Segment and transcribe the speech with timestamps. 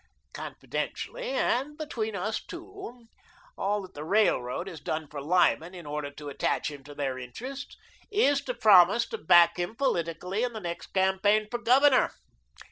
[0.33, 3.05] Confidentially and between us two,
[3.55, 7.19] all that the Railroad has done for Lyman, in order to attach him to their
[7.19, 7.77] interests,
[8.09, 12.09] is to promise to back him politically in the next campaign for Governor.